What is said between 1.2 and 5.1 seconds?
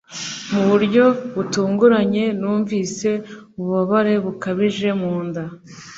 butunguranye, numvise ububabare bukabije